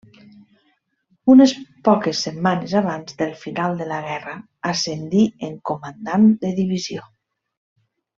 Unes 1.33 1.51
poques 1.87 2.21
setmanes 2.27 2.73
abans 2.79 3.19
del 3.21 3.35
final 3.43 3.77
de 3.83 3.87
la 3.93 3.99
guerra 4.07 4.33
ascendí 4.73 5.21
en 5.49 5.53
comandant 5.71 6.25
de 6.47 6.53
divisió. 6.63 7.05